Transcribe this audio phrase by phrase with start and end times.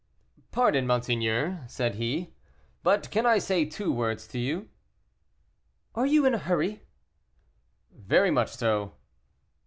[0.51, 2.33] "Pardon, monseigneur," said he,
[2.81, 4.67] "but can I say two words to you?"
[5.93, 6.81] "Are you in a hurry?"
[7.95, 8.93] "Very much so."